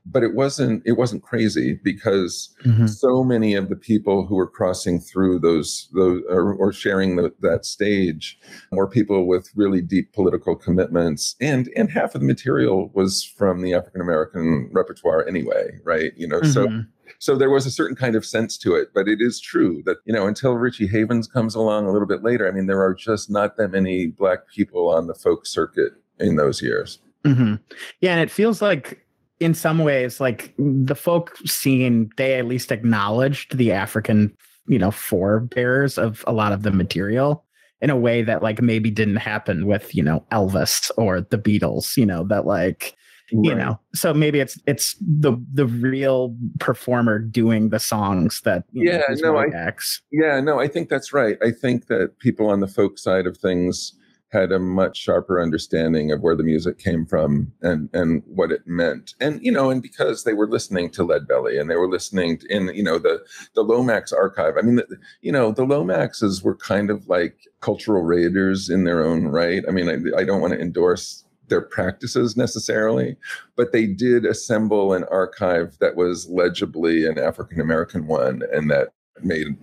but 0.05 0.21
it 0.21 0.35
wasn't 0.35 0.83
it 0.85 0.97
wasn't 0.97 1.23
crazy 1.23 1.79
because 1.81 2.53
mm-hmm. 2.65 2.87
so 2.87 3.23
many 3.23 3.55
of 3.55 3.69
the 3.69 3.77
people 3.77 4.25
who 4.25 4.35
were 4.35 4.49
crossing 4.49 4.99
through 4.99 5.39
those 5.39 5.87
those 5.93 6.21
or, 6.27 6.53
or 6.55 6.73
sharing 6.73 7.15
the, 7.15 7.33
that 7.39 7.65
stage 7.65 8.37
were 8.73 8.85
people 8.85 9.25
with 9.25 9.49
really 9.55 9.81
deep 9.81 10.11
political 10.11 10.57
commitments, 10.57 11.37
and 11.39 11.69
and 11.73 11.89
half 11.89 12.13
of 12.13 12.19
the 12.19 12.27
material 12.27 12.91
was 12.93 13.23
from 13.23 13.61
the 13.61 13.73
African 13.73 14.01
American 14.01 14.69
repertoire 14.73 15.25
anyway, 15.25 15.79
right? 15.85 16.11
You 16.17 16.27
know, 16.27 16.41
mm-hmm. 16.41 16.51
so 16.51 16.83
so 17.19 17.35
there 17.35 17.49
was 17.49 17.65
a 17.65 17.71
certain 17.71 17.95
kind 17.95 18.15
of 18.15 18.25
sense 18.25 18.57
to 18.57 18.75
it. 18.75 18.89
But 18.93 19.07
it 19.07 19.21
is 19.21 19.39
true 19.39 19.83
that, 19.85 19.97
you 20.05 20.13
know, 20.13 20.25
until 20.25 20.53
Richie 20.53 20.87
Havens 20.87 21.27
comes 21.27 21.53
along 21.53 21.85
a 21.85 21.91
little 21.91 22.07
bit 22.07 22.23
later, 22.23 22.47
I 22.47 22.51
mean, 22.51 22.67
there 22.67 22.81
are 22.81 22.93
just 22.93 23.29
not 23.29 23.57
that 23.57 23.71
many 23.71 24.07
Black 24.07 24.47
people 24.47 24.89
on 24.89 25.07
the 25.07 25.13
folk 25.13 25.45
circuit 25.45 25.93
in 26.19 26.37
those 26.37 26.61
years. 26.61 26.99
Mm-hmm. 27.25 27.55
Yeah. 27.99 28.13
And 28.13 28.21
it 28.21 28.31
feels 28.31 28.61
like 28.61 29.05
in 29.39 29.53
some 29.53 29.79
ways, 29.79 30.19
like 30.19 30.53
the 30.57 30.95
folk 30.95 31.37
scene, 31.45 32.09
they 32.17 32.39
at 32.39 32.45
least 32.45 32.71
acknowledged 32.71 33.57
the 33.57 33.71
African, 33.71 34.35
you 34.67 34.79
know, 34.79 34.91
forebears 34.91 35.97
of 35.97 36.23
a 36.25 36.33
lot 36.33 36.53
of 36.53 36.63
the 36.63 36.71
material 36.71 37.45
in 37.81 37.89
a 37.89 37.97
way 37.97 38.21
that 38.21 38.43
like 38.43 38.61
maybe 38.61 38.91
didn't 38.91 39.17
happen 39.17 39.65
with, 39.65 39.93
you 39.95 40.03
know, 40.03 40.25
Elvis 40.31 40.91
or 40.97 41.21
the 41.21 41.37
Beatles, 41.37 41.95
you 41.95 42.05
know, 42.05 42.25
that 42.25 42.45
like 42.45 42.95
you 43.31 43.55
know 43.55 43.79
so 43.93 44.13
maybe 44.13 44.39
it's 44.39 44.59
it's 44.67 44.95
the 44.99 45.33
the 45.53 45.65
real 45.65 46.35
performer 46.59 47.19
doing 47.19 47.69
the 47.69 47.79
songs 47.79 48.41
that 48.41 48.63
yeah 48.73 49.01
know, 49.09 49.33
no 49.33 49.37
I, 49.37 49.47
acts. 49.47 50.01
yeah 50.11 50.39
no 50.39 50.59
i 50.59 50.67
think 50.67 50.89
that's 50.89 51.13
right. 51.13 51.37
I 51.41 51.51
think 51.51 51.87
that 51.87 52.19
people 52.19 52.47
on 52.47 52.59
the 52.59 52.67
folk 52.67 52.97
side 52.97 53.27
of 53.27 53.37
things 53.37 53.93
had 54.31 54.51
a 54.51 54.59
much 54.59 54.97
sharper 54.97 55.41
understanding 55.41 56.11
of 56.11 56.21
where 56.21 56.35
the 56.35 56.43
music 56.43 56.77
came 56.77 57.03
from 57.05 57.51
and 57.61 57.89
and 57.93 58.21
what 58.27 58.51
it 58.51 58.61
meant. 58.67 59.15
And 59.19 59.39
you 59.41 59.51
know 59.51 59.69
and 59.69 59.81
because 59.81 60.23
they 60.23 60.33
were 60.33 60.47
listening 60.47 60.91
to 60.91 61.03
lead 61.03 61.27
belly 61.27 61.57
and 61.57 61.69
they 61.69 61.75
were 61.75 61.89
listening 61.89 62.37
to, 62.39 62.47
in 62.47 62.73
you 62.75 62.83
know 62.83 62.99
the 62.99 63.23
the 63.55 63.63
lomax 63.63 64.11
archive. 64.11 64.55
I 64.57 64.61
mean 64.61 64.75
the, 64.75 64.87
you 65.21 65.31
know 65.31 65.51
the 65.51 65.65
lomaxes 65.65 66.43
were 66.43 66.55
kind 66.55 66.89
of 66.89 67.07
like 67.07 67.37
cultural 67.61 68.03
raiders 68.03 68.69
in 68.69 68.83
their 68.83 69.03
own 69.03 69.27
right. 69.27 69.63
I 69.67 69.71
mean 69.71 69.89
i, 69.89 70.19
I 70.19 70.23
don't 70.23 70.41
want 70.41 70.53
to 70.53 70.61
endorse 70.61 71.23
their 71.49 71.61
practices 71.61 72.37
necessarily, 72.37 73.17
but 73.55 73.71
they 73.71 73.85
did 73.85 74.25
assemble 74.25 74.93
an 74.93 75.03
archive 75.05 75.77
that 75.79 75.95
was 75.95 76.27
legibly 76.29 77.05
an 77.05 77.19
African 77.19 77.59
American 77.59 78.07
one 78.07 78.43
and 78.53 78.69
that 78.71 78.89
made 79.23 79.57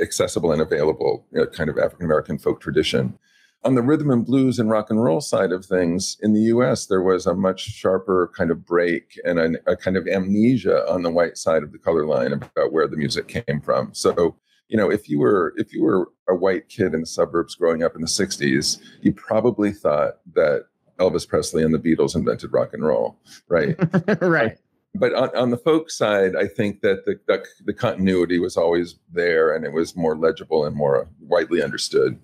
accessible 0.00 0.52
and 0.52 0.62
available 0.62 1.26
kind 1.52 1.68
of 1.68 1.78
African 1.78 2.04
American 2.04 2.38
folk 2.38 2.60
tradition. 2.60 3.18
On 3.62 3.74
the 3.74 3.82
rhythm 3.82 4.10
and 4.10 4.24
blues 4.24 4.58
and 4.58 4.70
rock 4.70 4.88
and 4.88 5.02
roll 5.02 5.20
side 5.20 5.52
of 5.52 5.66
things, 5.66 6.16
in 6.22 6.32
the 6.32 6.40
US, 6.42 6.86
there 6.86 7.02
was 7.02 7.26
a 7.26 7.34
much 7.34 7.60
sharper 7.60 8.32
kind 8.34 8.50
of 8.50 8.64
break 8.64 9.20
and 9.24 9.38
a, 9.38 9.50
a 9.70 9.76
kind 9.76 9.98
of 9.98 10.08
amnesia 10.08 10.90
on 10.90 11.02
the 11.02 11.10
white 11.10 11.36
side 11.36 11.62
of 11.62 11.70
the 11.70 11.78
color 11.78 12.06
line 12.06 12.32
about 12.32 12.72
where 12.72 12.88
the 12.88 12.96
music 12.96 13.28
came 13.28 13.60
from. 13.60 13.92
So, 13.92 14.36
you 14.68 14.78
know, 14.78 14.90
if 14.90 15.10
you 15.10 15.18
were 15.18 15.52
if 15.58 15.74
you 15.74 15.82
were 15.82 16.08
a 16.26 16.34
white 16.34 16.70
kid 16.70 16.94
in 16.94 17.00
the 17.00 17.06
suburbs 17.06 17.54
growing 17.54 17.82
up 17.82 17.94
in 17.94 18.00
the 18.00 18.06
60s, 18.06 18.78
you 19.02 19.12
probably 19.12 19.72
thought 19.72 20.14
that 20.34 20.64
Elvis 21.00 21.26
Presley 21.26 21.62
and 21.62 21.74
the 21.74 21.78
Beatles 21.78 22.14
invented 22.14 22.52
rock 22.52 22.72
and 22.72 22.84
roll, 22.84 23.16
right? 23.48 23.76
right. 24.22 24.56
But 24.94 25.14
on, 25.14 25.34
on 25.36 25.50
the 25.50 25.56
folk 25.56 25.90
side, 25.90 26.34
I 26.36 26.46
think 26.46 26.80
that 26.82 27.04
the, 27.06 27.18
the, 27.26 27.44
the 27.64 27.72
continuity 27.72 28.38
was 28.38 28.56
always 28.56 28.96
there, 29.12 29.54
and 29.54 29.64
it 29.64 29.72
was 29.72 29.96
more 29.96 30.16
legible 30.16 30.64
and 30.64 30.76
more 30.76 31.08
widely 31.20 31.62
understood. 31.62 32.18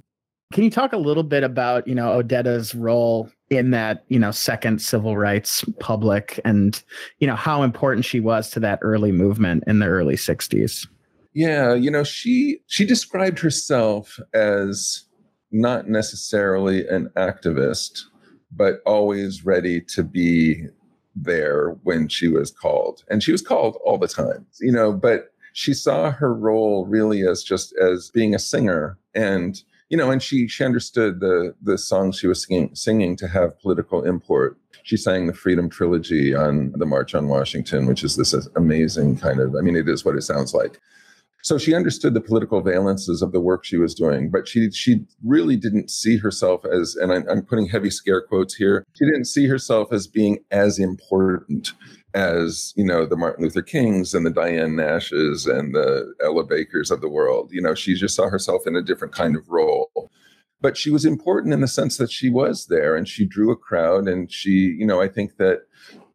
Can 0.53 0.63
you 0.63 0.71
talk 0.71 0.93
a 0.93 0.99
little 0.99 1.25
bit 1.25 1.43
about 1.43 1.89
you 1.89 1.95
know 1.95 2.23
Odetta's 2.23 2.75
role 2.75 3.29
in 3.51 3.73
that 3.73 4.05
you 4.09 4.19
know 4.19 4.31
second 4.31 4.81
civil 4.81 5.17
rights 5.17 5.65
public, 5.81 6.41
and 6.45 6.83
you 7.19 7.27
know 7.27 7.35
how 7.35 7.63
important 7.63 8.05
she 8.05 8.21
was 8.21 8.51
to 8.51 8.61
that 8.61 8.79
early 8.83 9.11
movement 9.11 9.65
in 9.67 9.81
the 9.81 9.87
early 9.87 10.15
'60s? 10.15 10.87
Yeah, 11.35 11.75
you 11.75 11.91
know 11.91 12.05
she 12.05 12.59
she 12.67 12.85
described 12.85 13.41
herself 13.41 14.21
as 14.35 15.05
not 15.51 15.89
necessarily 15.89 16.87
an 16.87 17.11
activist, 17.17 18.03
but 18.51 18.81
always 18.87 19.45
ready 19.45 19.81
to 19.81 20.03
be 20.03 20.67
there 21.15 21.71
when 21.83 22.09
she 22.09 22.29
was 22.29 22.51
called. 22.51 23.05
And 23.09 23.23
she 23.23 23.33
was 23.33 23.43
called 23.43 23.79
all 23.85 23.99
the 23.99 24.09
time, 24.09 24.47
you 24.61 24.73
know, 24.73 24.93
but 24.93 25.33
she 25.53 25.73
saw 25.73 26.11
her 26.11 26.35
role 26.35 26.85
really 26.87 27.27
as 27.27 27.43
just 27.43 27.75
as 27.79 28.11
being 28.11 28.35
a 28.35 28.39
singer. 28.39 28.99
And 29.15 29.63
you 29.89 29.97
know 29.97 30.11
and 30.11 30.23
she 30.23 30.49
she 30.49 30.65
understood 30.65 31.21
the 31.21 31.55
the 31.63 31.79
songs 31.79 32.19
she 32.19 32.27
was 32.27 32.45
singing 32.45 32.75
singing 32.75 33.17
to 33.17 33.29
have 33.29 33.59
political 33.61 34.05
import. 34.05 34.59
She 34.83 34.97
sang 34.97 35.27
the 35.27 35.33
freedom 35.33 35.69
trilogy 35.69 36.35
on 36.35 36.73
the 36.77 36.87
march 36.87 37.15
on 37.15 37.29
washington 37.29 37.87
which 37.87 38.05
is 38.05 38.15
this 38.15 38.33
amazing 38.55 39.17
kind 39.17 39.41
of 39.41 39.57
i 39.57 39.61
mean 39.61 39.75
it 39.75 39.89
is 39.89 40.05
what 40.05 40.15
it 40.15 40.23
sounds 40.23 40.55
like 40.55 40.81
so 41.47 41.59
she 41.59 41.77
understood 41.77 42.13
the 42.13 42.21
political 42.21 42.61
valences 42.61 43.23
of 43.23 43.31
the 43.31 43.39
work 43.39 43.65
she 43.65 43.77
was 43.77 43.95
doing, 43.95 44.33
but 44.33 44.49
she 44.49 44.69
she 44.73 45.07
really 45.25 45.55
didn't 45.55 45.93
see 45.93 46.17
herself 46.17 46.65
as, 46.65 46.97
and 46.97 47.13
I'm, 47.13 47.25
I'm 47.29 47.43
putting 47.43 47.69
heavy 47.69 47.89
scare 47.89 48.21
quotes 48.21 48.57
here. 48.57 48.85
She 48.95 49.05
didn't 49.05 49.27
see 49.27 49.47
herself 49.47 49.93
as 49.93 50.09
being 50.09 50.41
as 50.51 50.81
important 50.81 51.73
as 52.15 52.75
you 52.75 52.85
know 52.85 53.07
the 53.07 53.15
Martin 53.15 53.45
Luther 53.45 53.63
Kings 53.63 54.13
and 54.13 54.27
the 54.27 54.31
Diane 54.31 54.75
Nashes 54.75 55.47
and 55.47 55.73
the 55.73 56.13
Ella 56.21 56.43
Bakers 56.43 56.91
of 56.91 57.01
the 57.01 57.09
world. 57.09 57.51
You 57.53 57.63
know, 57.63 57.77
she 57.77 57.95
just 57.95 58.17
saw 58.17 58.29
herself 58.29 58.67
in 58.67 58.75
a 58.75 58.83
different 58.83 59.15
kind 59.15 59.37
of 59.37 59.49
role. 59.49 60.11
But 60.61 60.77
she 60.77 60.91
was 60.91 61.05
important 61.05 61.55
in 61.55 61.61
the 61.61 61.69
sense 61.69 61.97
that 61.99 62.11
she 62.11 62.29
was 62.29 62.67
there 62.67 62.97
and 62.97 63.07
she 63.07 63.25
drew 63.25 63.53
a 63.53 63.57
crowd. 63.57 64.09
And 64.09 64.33
she, 64.33 64.75
you 64.77 64.87
know, 64.87 65.01
I 65.01 65.07
think 65.07 65.37
that 65.37 65.61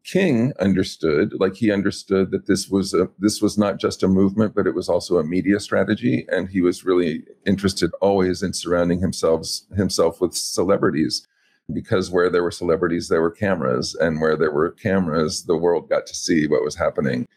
King 0.04 0.52
understood, 0.60 1.34
like 1.40 1.56
he 1.56 1.72
understood 1.72 2.32
that 2.32 2.48
this 2.48 2.70
was 2.70 2.94
a 2.94 3.08
this 3.20 3.42
was 3.42 3.58
not 3.58 3.80
just 3.80 4.02
a 4.04 4.08
movement, 4.08 4.56
but 4.56 4.66
it 4.66 4.74
was 4.74 4.90
also 4.90 5.18
a 5.18 5.24
media 5.24 5.60
strategy, 5.60 6.26
and 6.30 6.50
he 6.50 6.62
was 6.62 6.84
really 6.86 7.24
interested 7.46 7.92
always 8.02 8.42
in 8.42 8.54
surrounding 8.54 9.00
himself 9.00 9.48
himself 9.78 10.20
with 10.20 10.34
celebrities, 10.34 11.28
because 11.72 12.10
where 12.10 12.30
there 12.30 12.44
were 12.44 12.52
celebrities, 12.52 13.10
there 13.10 13.22
were 13.22 13.32
cameras, 13.32 13.96
and 13.96 14.20
where 14.20 14.36
there 14.36 14.52
were 14.52 14.72
cameras, 14.72 15.44
the 15.44 15.58
world 15.58 15.88
got 15.90 16.08
to 16.08 16.16
see 16.16 16.48
what 16.48 16.64
was 16.64 16.76
happening 16.76 17.28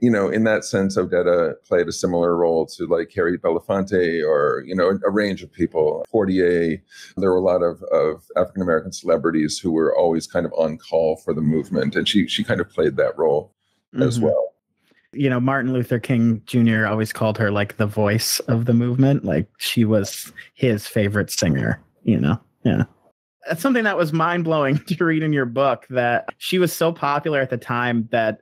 you 0.00 0.10
know, 0.10 0.28
in 0.28 0.44
that 0.44 0.64
sense, 0.64 0.96
Odetta 0.96 1.54
played 1.66 1.88
a 1.88 1.92
similar 1.92 2.36
role 2.36 2.66
to 2.66 2.86
like 2.86 3.12
Harry 3.14 3.38
Belafonte 3.38 4.24
or, 4.24 4.62
you 4.66 4.74
know, 4.74 4.98
a 5.04 5.10
range 5.10 5.42
of 5.42 5.52
people. 5.52 6.04
Poitier, 6.12 6.80
there 7.16 7.30
were 7.30 7.36
a 7.36 7.40
lot 7.40 7.62
of, 7.62 7.82
of 7.84 8.24
African 8.36 8.62
American 8.62 8.92
celebrities 8.92 9.58
who 9.58 9.72
were 9.72 9.96
always 9.96 10.26
kind 10.26 10.46
of 10.46 10.52
on 10.56 10.78
call 10.78 11.16
for 11.16 11.34
the 11.34 11.40
movement. 11.40 11.96
And 11.96 12.08
she 12.08 12.28
she 12.28 12.44
kind 12.44 12.60
of 12.60 12.70
played 12.70 12.96
that 12.96 13.18
role 13.18 13.52
mm-hmm. 13.94 14.02
as 14.02 14.20
well. 14.20 14.54
You 15.12 15.28
know, 15.28 15.40
Martin 15.40 15.72
Luther 15.72 15.98
King 15.98 16.42
Jr. 16.46 16.86
always 16.86 17.12
called 17.12 17.36
her 17.38 17.50
like 17.50 17.76
the 17.76 17.86
voice 17.86 18.38
of 18.40 18.66
the 18.66 18.74
movement. 18.74 19.24
Like 19.24 19.48
she 19.58 19.84
was 19.84 20.32
his 20.54 20.86
favorite 20.86 21.30
singer, 21.30 21.82
you 22.04 22.18
know? 22.18 22.40
Yeah 22.64 22.84
that's 23.46 23.60
something 23.60 23.84
that 23.84 23.96
was 23.96 24.12
mind 24.12 24.44
blowing 24.44 24.78
to 24.86 25.04
read 25.04 25.22
in 25.22 25.32
your 25.32 25.46
book 25.46 25.86
that 25.90 26.28
she 26.38 26.58
was 26.58 26.72
so 26.72 26.92
popular 26.92 27.40
at 27.40 27.50
the 27.50 27.56
time 27.56 28.08
that 28.12 28.41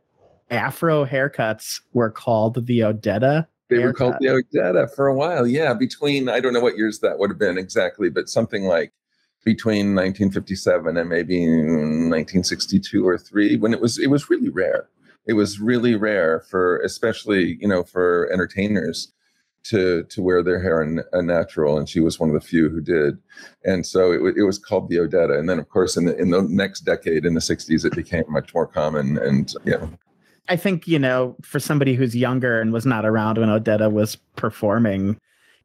afro 0.51 1.05
haircuts 1.05 1.81
were 1.93 2.11
called 2.11 2.67
the 2.67 2.81
Odetta. 2.81 3.47
They 3.69 3.77
haircut. 3.77 3.85
were 3.85 3.93
called 3.93 4.17
the 4.21 4.59
Odetta 4.59 4.95
for 4.95 5.07
a 5.07 5.15
while. 5.15 5.47
Yeah, 5.47 5.75
between 5.75 6.29
I 6.29 6.41
don't 6.41 6.53
know 6.53 6.61
what 6.61 6.77
years 6.77 7.01
that 7.01 7.19
would 7.19 7.31
have 7.31 7.39
been 7.39 7.59
exactly, 7.59 8.11
but 8.11 8.29
something 8.29 8.65
like 8.65 8.93
between 9.45 9.95
1957 9.95 10.97
and 10.97 11.09
maybe 11.09 11.39
1962 11.41 13.07
or 13.07 13.17
three, 13.17 13.57
when 13.57 13.73
it 13.73 13.81
was 13.81 13.99
it 13.99 14.09
was 14.09 14.29
really 14.29 14.51
rare. 14.51 14.89
It 15.27 15.35
was 15.35 15.61
really 15.61 15.95
rare 15.95 16.41
for 16.41 16.79
especially 16.81 17.59
you 17.61 17.69
know 17.69 17.85
for 17.85 18.29
entertainers 18.33 19.13
to 19.63 20.05
to 20.05 20.23
wear 20.23 20.43
their 20.43 20.61
hair 20.61 20.83
in 20.83 21.03
a 21.13 21.23
natural, 21.23 21.79
and 21.79 21.89
she 21.89 22.01
was 22.01 22.19
one 22.19 22.31
of 22.31 22.35
the 22.35 22.41
few 22.41 22.69
who 22.69 22.81
did. 22.81 23.19
And 23.65 23.87
so 23.87 24.13
it, 24.13 24.37
it 24.37 24.45
was 24.45 24.59
called 24.59 24.89
the 24.89 24.97
Odetta. 24.97 25.39
And 25.39 25.49
then, 25.49 25.59
of 25.59 25.69
course, 25.69 25.97
in 25.97 26.07
the 26.07 26.17
in 26.17 26.31
the 26.31 26.43
next 26.43 26.81
decade, 26.81 27.25
in 27.25 27.35
the 27.35 27.41
'60s, 27.41 27.85
it 27.85 27.95
became 27.95 28.25
much 28.29 28.55
more 28.55 28.67
common. 28.67 29.19
And 29.19 29.55
know, 29.73 29.91
I 30.51 30.57
think, 30.57 30.89
you 30.89 30.99
know, 30.99 31.37
for 31.43 31.61
somebody 31.61 31.95
who's 31.95 32.15
younger 32.15 32.61
and 32.61 32.73
was 32.73 32.85
not 32.85 33.07
around 33.07 33.39
when 33.39 33.49
Odetta 33.49 33.91
was 33.91 34.17
performing, 34.35 35.17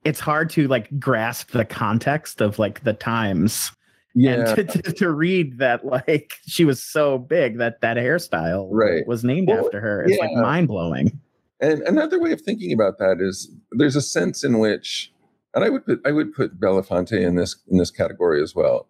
it's 0.04 0.20
hard 0.20 0.51
to 0.51 0.68
like 0.68 1.00
grasp 1.00 1.51
the 1.51 1.65
context 1.65 2.39
of 2.39 2.60
like 2.60 2.84
the 2.84 2.94
times. 2.94 3.72
Yeah. 4.13 4.56
And 4.56 4.70
to, 4.70 4.82
to, 4.84 4.94
to 4.94 5.12
read 5.12 5.58
that 5.58 5.86
like 5.86 6.36
she 6.46 6.65
was 6.65 6.82
so 6.82 7.18
big 7.18 7.58
that 7.58 7.82
that 7.82 7.98
hairstyle 7.98 8.68
right. 8.70 9.06
was 9.08 9.24
named 9.24 9.48
well, 9.48 9.65
after 9.65 9.82
her 9.82 10.06
is 10.06 10.12
yeah. 10.12 10.24
like 10.24 10.34
mind 10.34 10.68
blowing. 10.68 11.20
And 11.60 11.82
another 11.82 12.20
way 12.20 12.32
of 12.32 12.42
thinking 12.42 12.72
about 12.72 13.00
that 13.00 13.18
is 13.20 13.51
there's 13.72 13.96
a 13.96 14.01
sense 14.01 14.44
in 14.44 14.60
which, 14.60 15.12
and 15.56 15.63
I 15.63 15.70
would 15.70 15.86
put 15.86 16.00
I 16.06 16.12
would 16.12 16.34
put 16.34 16.60
Belafonte 16.60 17.20
in 17.20 17.36
this 17.36 17.56
in 17.70 17.77
this 17.77 17.92
category 17.92 18.44
as 18.44 18.54
well. 18.54 18.88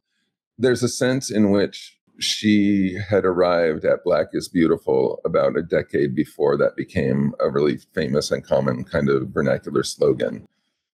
There's 0.58 0.84
a 0.84 0.90
sense 0.90 1.32
in 1.32 1.52
which 1.52 1.98
she 2.20 2.98
had 3.10 3.26
arrived 3.26 3.86
at 3.86 4.04
Black 4.04 4.28
is 4.34 4.48
Beautiful 4.48 5.20
about 5.26 5.58
a 5.58 5.64
decade 5.64 6.16
before 6.16 6.58
that 6.58 6.76
became 6.76 7.34
a 7.40 7.50
really 7.50 7.78
famous 7.94 8.32
and 8.32 8.46
common 8.46 8.84
kind 8.84 9.10
of 9.10 9.30
vernacular 9.30 9.84
slogan. 9.84 10.48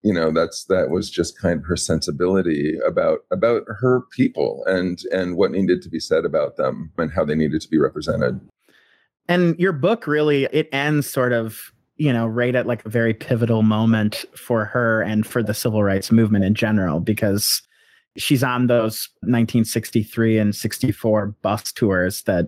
You 0.02 0.14
know, 0.14 0.32
that's 0.32 0.66
that 0.66 0.90
was 0.90 1.10
just 1.10 1.38
kind 1.38 1.60
of 1.60 1.66
her 1.66 1.76
sensibility 1.76 2.78
about 2.86 3.20
about 3.32 3.64
her 3.68 4.02
people 4.16 4.64
and 4.66 5.00
and 5.12 5.36
what 5.36 5.52
needed 5.52 5.82
to 5.82 5.90
be 5.90 6.00
said 6.00 6.24
about 6.24 6.56
them 6.56 6.92
and 6.98 7.12
how 7.12 7.26
they 7.26 7.36
needed 7.36 7.62
to 7.62 7.68
be 7.68 7.78
represented. 7.78 8.40
And 9.28 9.60
your 9.60 9.74
book 9.74 10.08
really 10.08 10.46
it 10.46 10.70
ends 10.72 11.10
sort 11.10 11.34
of 11.34 11.74
you 12.00 12.14
know, 12.14 12.26
right 12.26 12.56
at 12.56 12.66
like 12.66 12.84
a 12.86 12.90
very 12.90 13.14
pivotal 13.14 13.62
moment 13.62 14.24
for 14.34 14.64
her 14.64 15.02
and 15.02 15.28
for 15.28 15.44
the 15.44 15.54
civil 15.54 15.84
rights 15.84 16.14
movement 16.14 16.46
in 16.46 16.56
general, 16.56 17.02
because 17.02 17.62
she's 18.18 18.44
on 18.44 18.68
those 18.68 19.10
1963 19.22 20.38
and 20.38 20.56
64 20.56 21.28
bus 21.42 21.72
tours 21.72 22.24
that 22.24 22.48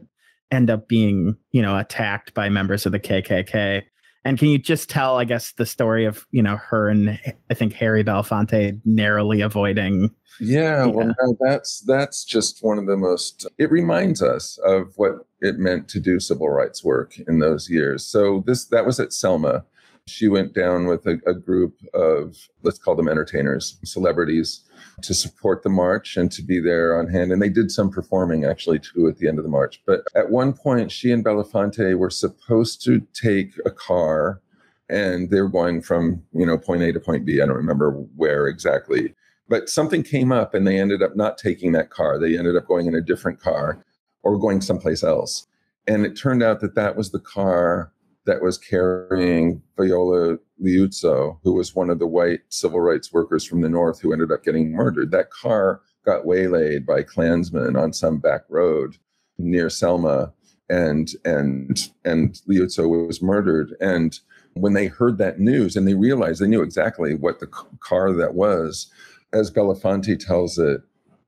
end 0.52 0.70
up 0.70 0.88
being, 0.88 1.36
you 1.52 1.62
know, 1.62 1.78
attacked 1.78 2.34
by 2.34 2.50
members 2.50 2.86
of 2.86 2.92
the 2.92 3.00
KKK. 3.00 3.84
And 4.24 4.38
can 4.38 4.50
you 4.50 4.60
just 4.60 4.90
tell, 4.90 5.18
I 5.18 5.24
guess, 5.24 5.54
the 5.54 5.66
story 5.66 6.06
of 6.06 6.28
you 6.32 6.44
know 6.44 6.58
her 6.58 6.90
and 6.90 7.20
I 7.50 7.54
think 7.54 7.74
Harry 7.74 8.04
Belafonte 8.04 8.80
narrowly 8.86 9.42
avoiding? 9.42 10.12
Yeah, 10.40 10.86
well, 10.86 11.08
no, 11.08 11.38
that's 11.40 11.82
that's 11.82 12.24
just 12.24 12.64
one 12.64 12.78
of 12.78 12.86
the 12.86 12.98
most. 12.98 13.48
It 13.58 13.72
reminds 13.72 14.22
us 14.22 14.60
of 14.64 14.94
what 14.98 15.26
it 15.42 15.58
meant 15.58 15.88
to 15.90 16.00
do 16.00 16.20
civil 16.20 16.50
rights 16.50 16.84
work 16.84 17.18
in 17.28 17.40
those 17.40 17.70
years. 17.70 18.06
So 18.06 18.44
this 18.46 18.66
that 18.66 18.86
was 18.86 19.00
at 19.00 19.12
Selma. 19.12 19.66
She 20.12 20.28
went 20.28 20.54
down 20.54 20.88
with 20.88 21.06
a, 21.08 21.20
a 21.26 21.34
group 21.34 21.76
of 21.94 22.50
let's 22.64 22.78
call 22.78 22.96
them 22.96 23.08
entertainers, 23.08 23.80
celebrities, 23.84 24.62
to 25.02 25.14
support 25.14 25.64
the 25.64 25.70
march 25.70 26.18
and 26.18 26.32
to 26.32 26.42
be 26.42 26.60
there 26.60 27.00
on 27.00 27.08
hand. 27.08 27.32
And 27.32 27.42
they 27.42 27.50
did 27.50 27.72
some 27.72 27.90
performing 27.90 28.46
actually 28.46 28.80
too 28.80 29.08
at 29.08 29.18
the 29.18 29.28
end 29.28 29.40
of 29.40 29.44
the 29.44 29.50
march. 29.50 29.82
But 29.86 30.02
at 30.16 30.30
one 30.30 30.54
point, 30.54 30.92
she 30.92 31.12
and 31.12 31.24
Belafonte 31.24 31.98
were 31.98 32.10
supposed 32.10 32.84
to 32.86 33.02
take 33.14 33.54
a 33.66 33.72
car 33.72 34.42
and 34.90 35.30
they 35.30 35.42
were 35.42 35.50
going 35.50 35.82
from, 35.82 36.22
you 36.34 36.46
know, 36.46 36.58
point 36.58 36.84
A 36.84 36.92
to 36.92 37.00
point 37.00 37.26
B. 37.26 37.42
I 37.42 37.46
don't 37.46 37.56
remember 37.56 37.92
where 38.16 38.48
exactly. 38.48 39.16
But 39.48 39.70
something 39.70 40.04
came 40.04 40.32
up 40.32 40.54
and 40.54 40.68
they 40.68 40.80
ended 40.80 41.02
up 41.02 41.16
not 41.16 41.38
taking 41.38 41.72
that 41.72 41.90
car. 41.90 42.20
They 42.20 42.38
ended 42.38 42.58
up 42.58 42.68
going 42.68 42.88
in 42.88 42.96
a 42.96 43.02
different 43.02 43.40
car 43.40 43.84
or 44.24 44.38
going 44.38 44.62
someplace 44.62 45.04
else. 45.04 45.48
And 45.88 46.06
it 46.06 46.16
turned 46.16 46.44
out 46.44 46.60
that 46.60 46.76
that 46.76 46.96
was 46.96 47.12
the 47.12 47.20
car 47.20 47.92
that 48.26 48.42
was 48.42 48.58
carrying 48.58 49.62
Viola 49.78 50.38
Liuzzo, 50.64 51.40
who 51.44 51.54
was 51.54 51.76
one 51.76 51.90
of 51.90 52.00
the 52.00 52.08
white 52.08 52.42
civil 52.50 52.80
rights 52.80 53.12
workers 53.12 53.44
from 53.44 53.62
the 53.62 53.70
North 53.70 54.00
who 54.00 54.14
ended 54.14 54.32
up 54.32 54.44
getting 54.44 54.72
murdered. 54.72 55.12
That 55.12 55.32
car 55.32 55.82
got 56.06 56.26
waylaid 56.26 56.86
by 56.86 57.04
Klansmen 57.04 57.76
on 57.76 57.94
some 57.94 58.20
back 58.20 58.42
road 58.50 58.98
near 59.38 59.70
Selma, 59.70 60.34
and 60.70 61.12
and 61.26 61.90
and 62.06 62.40
Liuzzo 62.50 63.08
was 63.08 63.22
murdered. 63.22 63.76
And 63.82 64.20
when 64.54 64.74
they 64.74 64.88
heard 64.88 65.18
that 65.18 65.40
news 65.40 65.76
and 65.76 65.88
they 65.88 65.96
realized 65.96 66.42
they 66.42 66.48
knew 66.48 66.62
exactly 66.62 67.16
what 67.16 67.40
the 67.40 67.48
car 67.48 68.12
that 68.14 68.34
was, 68.34 68.92
as 69.34 69.52
Belafonte 69.52 70.20
tells 70.20 70.60
it, 70.60 70.82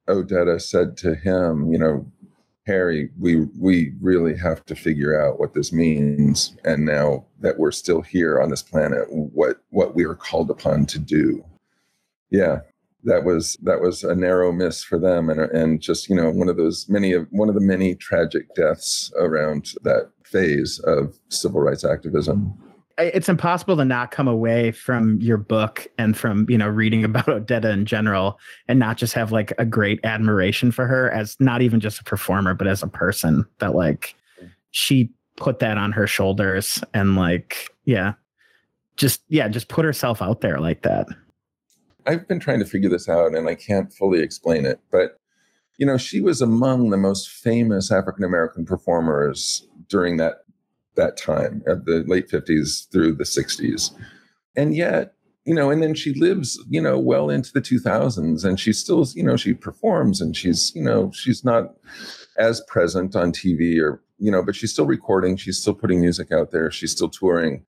Odetta 0.07 0.61
said 0.61 0.97
to 0.97 1.15
him, 1.15 1.71
you 1.71 1.77
know, 1.77 2.05
Harry, 2.65 3.09
we 3.19 3.45
we 3.59 3.93
really 4.01 4.37
have 4.37 4.65
to 4.65 4.75
figure 4.75 5.19
out 5.21 5.39
what 5.39 5.53
this 5.53 5.73
means. 5.73 6.55
And 6.63 6.85
now 6.85 7.25
that 7.41 7.59
we're 7.59 7.71
still 7.71 8.01
here 8.01 8.41
on 8.41 8.49
this 8.49 8.61
planet, 8.61 9.05
what 9.11 9.61
what 9.69 9.95
we 9.95 10.05
are 10.05 10.15
called 10.15 10.49
upon 10.49 10.85
to 10.87 10.99
do. 10.99 11.43
Yeah, 12.29 12.61
that 13.03 13.25
was 13.25 13.57
that 13.63 13.81
was 13.81 14.03
a 14.03 14.15
narrow 14.15 14.51
miss 14.51 14.83
for 14.83 14.97
them, 14.97 15.29
and 15.29 15.41
and 15.41 15.81
just 15.81 16.09
you 16.09 16.15
know 16.15 16.29
one 16.29 16.47
of 16.47 16.55
those 16.55 16.87
many 16.87 17.11
of 17.11 17.27
one 17.31 17.49
of 17.49 17.55
the 17.55 17.61
many 17.61 17.95
tragic 17.95 18.53
deaths 18.55 19.11
around 19.17 19.73
that 19.83 20.11
phase 20.23 20.79
of 20.79 21.19
civil 21.29 21.59
rights 21.59 21.83
activism 21.83 22.57
it's 22.97 23.29
impossible 23.29 23.75
to 23.77 23.85
not 23.85 24.11
come 24.11 24.27
away 24.27 24.71
from 24.71 25.19
your 25.19 25.37
book 25.37 25.87
and 25.97 26.15
from 26.17 26.45
you 26.49 26.57
know 26.57 26.67
reading 26.67 27.03
about 27.05 27.25
Odetta 27.25 27.71
in 27.71 27.85
general 27.85 28.39
and 28.67 28.79
not 28.79 28.97
just 28.97 29.13
have 29.13 29.31
like 29.31 29.53
a 29.57 29.65
great 29.65 29.99
admiration 30.03 30.71
for 30.71 30.87
her 30.87 31.11
as 31.11 31.37
not 31.39 31.61
even 31.61 31.79
just 31.79 31.99
a 31.99 32.03
performer 32.03 32.53
but 32.53 32.67
as 32.67 32.83
a 32.83 32.87
person 32.87 33.45
that 33.59 33.75
like 33.75 34.15
she 34.71 35.09
put 35.35 35.59
that 35.59 35.77
on 35.77 35.91
her 35.91 36.07
shoulders 36.07 36.83
and 36.93 37.15
like 37.15 37.69
yeah 37.85 38.13
just 38.97 39.21
yeah 39.27 39.47
just 39.47 39.67
put 39.67 39.85
herself 39.85 40.21
out 40.21 40.41
there 40.41 40.59
like 40.59 40.83
that. 40.83 41.07
I've 42.05 42.27
been 42.27 42.39
trying 42.39 42.59
to 42.59 42.65
figure 42.65 42.89
this 42.89 43.07
out 43.07 43.33
and 43.33 43.47
I 43.47 43.55
can't 43.55 43.91
fully 43.93 44.19
explain 44.21 44.65
it 44.65 44.79
but 44.91 45.19
you 45.77 45.85
know 45.85 45.97
she 45.97 46.21
was 46.21 46.41
among 46.41 46.91
the 46.91 46.97
most 46.97 47.29
famous 47.29 47.91
African 47.91 48.23
American 48.23 48.65
performers 48.65 49.67
during 49.89 50.17
that 50.17 50.42
that 50.95 51.17
time 51.17 51.63
at 51.67 51.85
the 51.85 52.03
late 52.07 52.29
50s 52.29 52.89
through 52.91 53.15
the 53.15 53.23
60s. 53.23 53.91
And 54.55 54.75
yet, 54.75 55.13
you 55.45 55.53
know, 55.53 55.69
and 55.69 55.83
then 55.83 55.93
she 55.93 56.13
lives, 56.13 56.61
you 56.69 56.81
know, 56.81 56.97
well 56.97 57.29
into 57.29 57.51
the 57.51 57.61
2000s 57.61 58.45
and 58.45 58.59
she 58.59 58.71
still, 58.71 59.05
you 59.13 59.23
know, 59.23 59.35
she 59.35 59.53
performs 59.53 60.21
and 60.21 60.35
she's, 60.35 60.73
you 60.75 60.83
know, 60.83 61.11
she's 61.11 61.43
not 61.43 61.73
as 62.37 62.61
present 62.67 63.15
on 63.15 63.31
TV 63.31 63.79
or, 63.81 64.01
you 64.19 64.31
know, 64.31 64.41
but 64.41 64.55
she's 64.55 64.71
still 64.71 64.85
recording, 64.85 65.35
she's 65.35 65.59
still 65.59 65.73
putting 65.73 65.99
music 65.99 66.31
out 66.31 66.51
there, 66.51 66.71
she's 66.71 66.91
still 66.91 67.09
touring. 67.09 67.65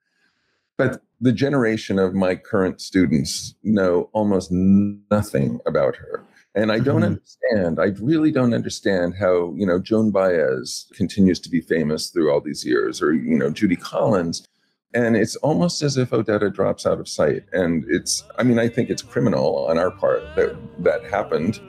But 0.78 1.02
the 1.20 1.32
generation 1.32 2.00
of 2.00 2.14
my 2.14 2.36
current 2.36 2.82
students 2.82 3.56
know 3.64 4.10
almost 4.14 4.52
nothing 4.52 5.60
about 5.66 5.96
her. 5.98 6.24
And 6.56 6.72
I 6.72 6.80
don't 6.80 7.02
mm-hmm. 7.02 7.20
understand. 7.52 7.80
I 7.80 8.02
really 8.02 8.32
don't 8.32 8.54
understand 8.54 9.16
how, 9.20 9.54
you 9.58 9.66
know, 9.66 9.78
Joan 9.78 10.12
Baez 10.12 10.88
continues 10.94 11.40
to 11.42 11.50
be 11.50 11.60
famous 11.60 12.10
through 12.10 12.32
all 12.32 12.40
these 12.40 12.66
years, 12.66 13.02
or, 13.02 13.14
you 13.14 13.38
know, 13.38 13.50
Judy 13.50 13.76
Collins. 13.76 14.48
And 14.94 15.18
it's 15.18 15.36
almost 15.38 15.82
as 15.82 15.98
if 15.98 16.12
Odetta 16.12 16.54
drops 16.54 16.86
out 16.86 17.02
of 17.02 17.10
sight. 17.10 17.44
And 17.52 17.84
it's, 17.90 18.24
I 18.40 18.44
mean, 18.44 18.58
I 18.58 18.70
think 18.70 18.90
it's 18.90 19.02
criminal 19.02 19.66
on 19.68 19.78
our 19.78 19.92
part 19.92 20.24
that 20.38 20.56
that 20.80 21.04
happened, 21.04 21.60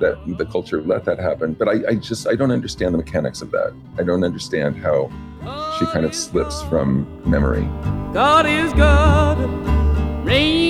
that 0.00 0.18
the 0.36 0.44
culture 0.44 0.82
let 0.82 1.06
that 1.06 1.18
happen. 1.18 1.54
But 1.54 1.68
I, 1.68 1.88
I 1.88 1.94
just, 1.94 2.28
I 2.28 2.34
don't 2.34 2.50
understand 2.50 2.92
the 2.92 2.98
mechanics 2.98 3.40
of 3.40 3.50
that. 3.52 3.74
I 3.98 4.02
don't 4.02 4.22
understand 4.22 4.76
how 4.76 5.10
she 5.78 5.86
kind 5.86 6.04
of 6.04 6.14
slips 6.14 6.62
from 6.64 7.06
memory. 7.24 7.62
God 8.12 8.44
is 8.44 8.74
God, 8.74 9.38
rain 10.26 10.65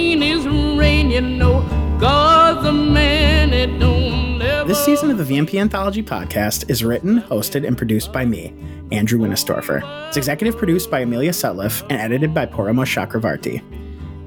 season 4.86 5.10
of 5.10 5.18
the 5.18 5.24
VMP 5.24 5.60
Anthology 5.60 6.00
podcast 6.00 6.70
is 6.70 6.84
written, 6.84 7.20
hosted, 7.22 7.66
and 7.66 7.76
produced 7.76 8.12
by 8.12 8.24
me, 8.24 8.54
Andrew 8.92 9.18
Winistorfer. 9.18 9.82
It's 10.06 10.16
executive 10.16 10.56
produced 10.56 10.92
by 10.92 11.00
Amelia 11.00 11.32
Sutliff 11.32 11.82
and 11.90 12.00
edited 12.00 12.32
by 12.32 12.46
Puramo 12.46 12.84
Chakravarti. 12.84 13.56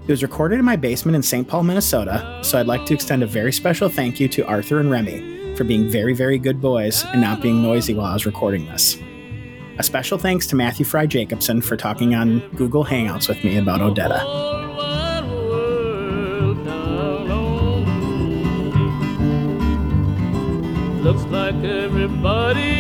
It 0.04 0.10
was 0.10 0.22
recorded 0.22 0.60
in 0.60 0.66
my 0.66 0.76
basement 0.76 1.16
in 1.16 1.24
St. 1.24 1.48
Paul, 1.48 1.64
Minnesota, 1.64 2.42
so 2.44 2.60
I'd 2.60 2.68
like 2.68 2.86
to 2.88 2.94
extend 2.94 3.24
a 3.24 3.26
very 3.26 3.54
special 3.54 3.88
thank 3.88 4.20
you 4.20 4.28
to 4.28 4.46
Arthur 4.48 4.82
and 4.82 4.92
Remy 4.92 5.56
for 5.56 5.64
being 5.64 5.90
very, 5.90 6.14
very 6.14 6.38
good 6.38 6.60
boys 6.60 7.06
and 7.06 7.22
not 7.22 7.42
being 7.42 7.62
noisy 7.62 7.94
while 7.94 8.08
I 8.08 8.14
was 8.14 8.26
recording 8.26 8.66
this. 8.66 8.98
A 9.78 9.84
special 9.84 10.18
thanks 10.18 10.46
to 10.48 10.58
Matthew 10.58 10.86
Frye 10.86 11.06
Jacobson 11.06 11.62
for 11.62 11.78
talking 11.78 12.16
on 12.16 12.40
Google 12.58 12.84
Hangouts 12.84 13.30
with 13.30 13.42
me 13.46 13.58
about 13.58 13.80
Odetta. 13.80 14.49
looks 21.12 21.24
like 21.32 21.56
everybody 21.64 22.79